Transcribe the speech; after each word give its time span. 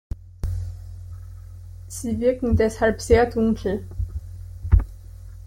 Sie 1.87 2.19
wirken 2.19 2.55
deshalb 2.55 2.99
sehr 3.01 3.27
dunkel. 3.29 3.87